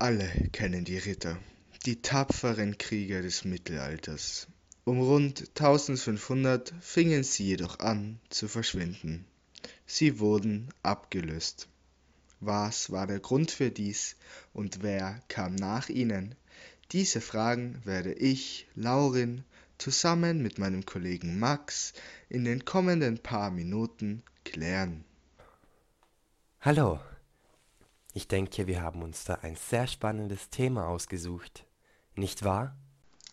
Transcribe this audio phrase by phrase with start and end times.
[0.00, 1.38] alle kennen die Ritter,
[1.84, 4.46] die tapferen Krieger des Mittelalters.
[4.84, 9.26] Um rund 1500 fingen sie jedoch an zu verschwinden.
[9.86, 11.68] Sie wurden abgelöst.
[12.40, 14.16] Was war der Grund für dies
[14.52, 16.36] und wer kam nach ihnen?
[16.92, 19.44] Diese Fragen werde ich, Laurin,
[19.78, 21.92] zusammen mit meinem Kollegen Max
[22.28, 25.04] in den kommenden paar Minuten klären.
[26.60, 27.00] Hallo.
[28.14, 31.64] Ich denke, wir haben uns da ein sehr spannendes Thema ausgesucht.
[32.14, 32.76] Nicht wahr?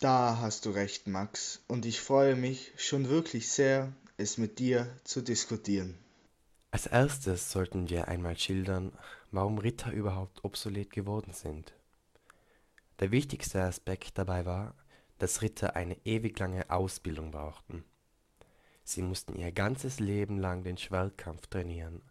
[0.00, 4.88] Da hast du recht, Max, und ich freue mich schon wirklich sehr, es mit dir
[5.04, 5.98] zu diskutieren.
[6.70, 8.92] Als erstes sollten wir einmal schildern,
[9.30, 11.72] warum Ritter überhaupt obsolet geworden sind.
[12.98, 14.74] Der wichtigste Aspekt dabei war,
[15.18, 17.84] dass Ritter eine ewig lange Ausbildung brauchten.
[18.82, 22.02] Sie mussten ihr ganzes Leben lang den Schwertkampf trainieren,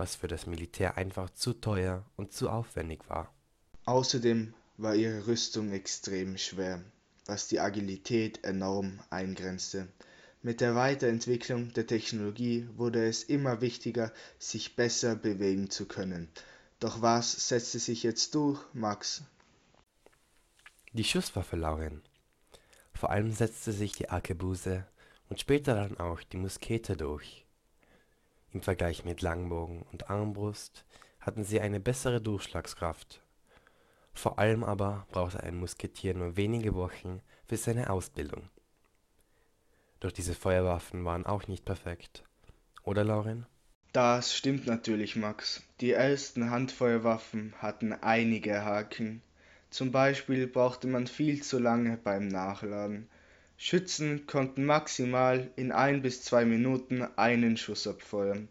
[0.00, 3.30] was für das Militär einfach zu teuer und zu aufwendig war.
[3.84, 6.82] Außerdem war ihre Rüstung extrem schwer,
[7.26, 9.88] was die Agilität enorm eingrenzte.
[10.40, 16.28] Mit der Weiterentwicklung der Technologie wurde es immer wichtiger, sich besser bewegen zu können.
[16.78, 19.22] Doch was setzte sich jetzt durch, Max?
[20.94, 22.00] Die Schusswaffe, Lauren.
[22.94, 24.86] Vor allem setzte sich die Arkebuse
[25.28, 27.44] und später dann auch die Muskete durch.
[28.52, 30.84] Im Vergleich mit Langbogen und Armbrust
[31.20, 33.22] hatten sie eine bessere Durchschlagskraft.
[34.12, 38.48] Vor allem aber brauchte ein Musketier nur wenige Wochen für seine Ausbildung.
[40.00, 42.24] Doch diese Feuerwaffen waren auch nicht perfekt.
[42.82, 43.46] Oder, Lauren?
[43.92, 45.62] Das stimmt natürlich, Max.
[45.80, 49.22] Die ersten Handfeuerwaffen hatten einige Haken.
[49.68, 53.08] Zum Beispiel brauchte man viel zu lange beim Nachladen.
[53.62, 58.48] Schützen konnten maximal in ein bis zwei Minuten einen Schuss abfeuern.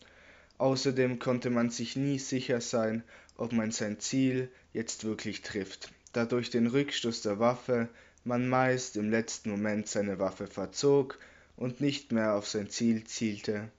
[0.59, 3.01] Außerdem konnte man sich nie sicher sein,
[3.35, 7.89] ob man sein Ziel jetzt wirklich trifft, da durch den Rückstoß der Waffe
[8.23, 11.17] man meist im letzten Moment seine Waffe verzog
[11.57, 13.69] und nicht mehr auf sein Ziel zielte.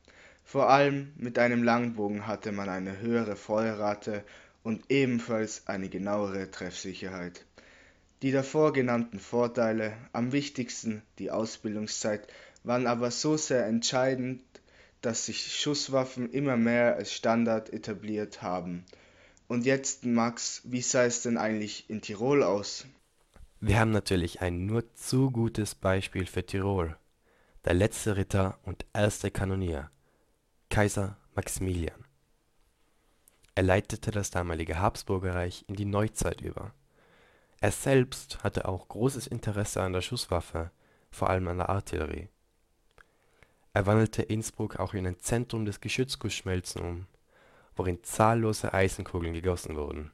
[0.45, 4.25] Vor allem mit einem Langbogen hatte man eine höhere Feuerrate
[4.65, 7.45] und ebenfalls eine genauere Treffsicherheit.
[8.23, 12.27] Die davor genannten Vorteile, am wichtigsten die Ausbildungszeit,
[12.65, 14.43] waren aber so sehr entscheidend,
[15.01, 18.85] dass sich Schusswaffen immer mehr als Standard etabliert haben.
[19.49, 22.87] Und jetzt, Max, wie sah es denn eigentlich in Tirol aus?
[23.61, 26.97] Wir haben natürlich ein nur zu gutes Beispiel für Tirol.
[27.65, 29.91] Der letzte Ritter und erste Kanonier,
[30.69, 32.05] Kaiser Maximilian.
[33.55, 36.73] Er leitete das damalige Habsburgerreich in die Neuzeit über.
[37.61, 40.71] Er selbst hatte auch großes Interesse an der Schusswaffe,
[41.11, 42.29] vor allem an der Artillerie.
[43.75, 47.07] Er wandelte Innsbruck auch in ein Zentrum des Geschützgussschmelzen um,
[47.77, 50.11] worin zahllose Eisenkugeln gegossen wurden.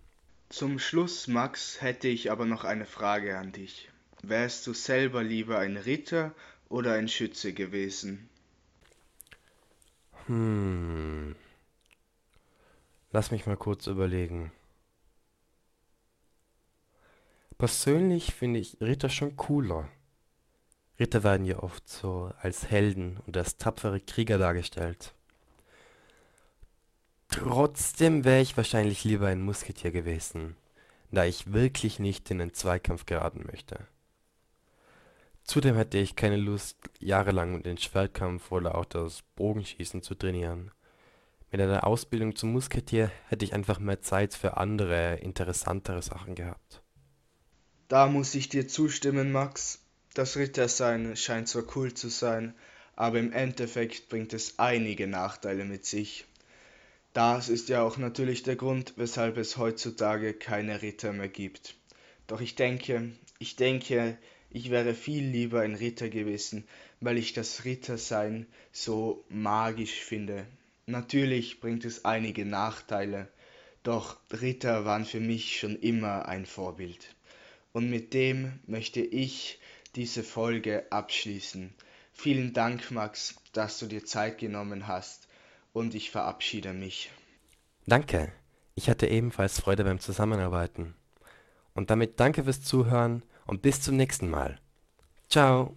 [0.48, 3.90] Zum Schluss, Max, hätte ich aber noch eine Frage an dich.
[4.22, 6.34] Wärst du selber lieber ein Ritter
[6.68, 8.28] oder ein Schütze gewesen?
[10.26, 11.36] Hm.
[13.12, 14.52] Lass mich mal kurz überlegen.
[17.58, 19.88] Persönlich finde ich Ritter schon cooler.
[21.00, 25.14] Ritter werden ja oft so als Helden und als tapfere Krieger dargestellt.
[27.28, 30.56] Trotzdem wäre ich wahrscheinlich lieber ein Musketier gewesen,
[31.10, 33.86] da ich wirklich nicht in den Zweikampf geraten möchte.
[35.42, 40.72] Zudem hätte ich keine Lust, jahrelang den Schwertkampf oder auch das Bogenschießen zu trainieren.
[41.50, 46.82] Mit einer Ausbildung zum Musketier hätte ich einfach mehr Zeit für andere, interessantere Sachen gehabt.
[47.88, 49.78] Da muss ich dir zustimmen, Max.
[50.12, 52.52] Das Rittersein scheint zwar cool zu sein,
[52.96, 56.24] aber im Endeffekt bringt es einige Nachteile mit sich.
[57.12, 61.76] Das ist ja auch natürlich der Grund, weshalb es heutzutage keine Ritter mehr gibt.
[62.26, 64.18] Doch ich denke, ich denke,
[64.50, 66.66] ich wäre viel lieber ein Ritter gewesen,
[67.00, 70.44] weil ich das Rittersein so magisch finde.
[70.86, 73.28] Natürlich bringt es einige Nachteile,
[73.84, 77.15] doch Ritter waren für mich schon immer ein Vorbild.
[77.76, 79.60] Und mit dem möchte ich
[79.96, 81.74] diese Folge abschließen.
[82.14, 85.28] Vielen Dank, Max, dass du dir Zeit genommen hast
[85.74, 87.10] und ich verabschiede mich.
[87.86, 88.32] Danke,
[88.76, 90.94] ich hatte ebenfalls Freude beim Zusammenarbeiten.
[91.74, 94.58] Und damit danke fürs Zuhören und bis zum nächsten Mal.
[95.28, 95.76] Ciao.